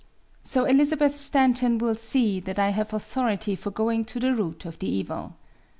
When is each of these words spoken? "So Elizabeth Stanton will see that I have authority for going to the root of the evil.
"So 0.41 0.65
Elizabeth 0.65 1.15
Stanton 1.15 1.77
will 1.77 1.93
see 1.93 2.39
that 2.39 2.57
I 2.57 2.69
have 2.69 2.91
authority 2.91 3.55
for 3.55 3.69
going 3.69 4.03
to 4.05 4.19
the 4.19 4.33
root 4.33 4.65
of 4.65 4.79
the 4.79 4.89
evil. 4.89 5.35